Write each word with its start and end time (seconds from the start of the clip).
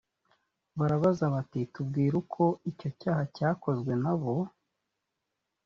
barabaza 0.79 1.25
bati 1.33 1.59
tubwire 1.73 2.15
uko 2.23 2.43
icyo 2.69 2.89
cyaha 2.99 3.23
cyakozwe 3.35 3.91
nabo 4.03 4.33